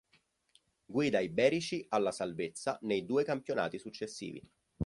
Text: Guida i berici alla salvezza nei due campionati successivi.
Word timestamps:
Guida 0.95 1.19
i 1.21 1.29
berici 1.29 1.85
alla 1.89 2.11
salvezza 2.11 2.75
nei 2.81 3.05
due 3.05 3.23
campionati 3.23 3.77
successivi. 3.77 4.41